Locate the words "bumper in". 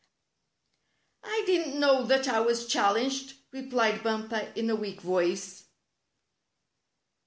4.01-4.67